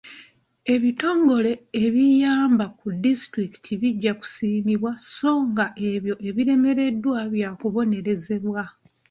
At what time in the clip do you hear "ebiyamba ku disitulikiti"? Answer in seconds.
1.85-3.71